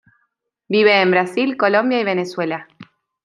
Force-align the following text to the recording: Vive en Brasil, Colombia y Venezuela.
Vive 0.67 0.99
en 0.99 1.11
Brasil, 1.11 1.57
Colombia 1.57 1.99
y 2.01 2.03
Venezuela. 2.03 2.67